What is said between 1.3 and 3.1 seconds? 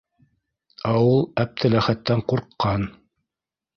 Әптеләхәттән ҡурҡҡан.